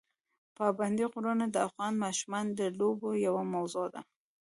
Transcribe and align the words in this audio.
پابندي 0.57 1.05
غرونه 1.13 1.45
د 1.49 1.55
افغان 1.67 1.93
ماشومانو 2.03 2.51
د 2.59 2.61
لوبو 2.79 3.09
یوه 3.25 3.43
موضوع 3.53 3.87
ده. 3.93 4.01